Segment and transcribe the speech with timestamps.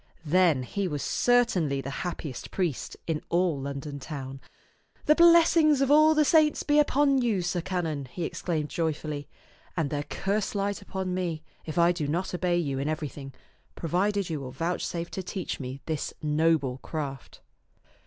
[0.25, 4.41] Then he was certainly the happiest priest in all London town.
[5.05, 9.27] "The blessings of all the saints be upon you, sir canon," he exclaimed joyfully,
[9.77, 13.31] "and their curse light upon me if I do not obey you in everything,
[13.75, 17.41] provided you will vouchsafe to teach me this noble craft."